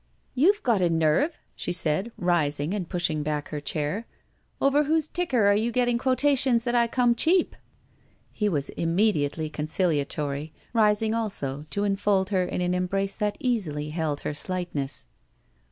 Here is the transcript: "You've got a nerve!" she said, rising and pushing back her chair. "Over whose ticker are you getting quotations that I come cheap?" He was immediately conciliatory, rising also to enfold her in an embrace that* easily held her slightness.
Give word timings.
"You've 0.33 0.63
got 0.63 0.81
a 0.81 0.89
nerve!" 0.89 1.39
she 1.55 1.71
said, 1.71 2.11
rising 2.17 2.73
and 2.73 2.89
pushing 2.89 3.21
back 3.21 3.49
her 3.49 3.59
chair. 3.61 4.07
"Over 4.59 4.85
whose 4.85 5.07
ticker 5.07 5.45
are 5.45 5.53
you 5.55 5.71
getting 5.71 5.99
quotations 5.99 6.63
that 6.63 6.73
I 6.73 6.87
come 6.87 7.13
cheap?" 7.13 7.55
He 8.31 8.49
was 8.49 8.69
immediately 8.69 9.47
conciliatory, 9.47 10.53
rising 10.73 11.13
also 11.13 11.67
to 11.69 11.83
enfold 11.83 12.31
her 12.31 12.43
in 12.45 12.61
an 12.61 12.73
embrace 12.73 13.15
that* 13.17 13.37
easily 13.39 13.89
held 13.91 14.21
her 14.21 14.33
slightness. 14.33 15.05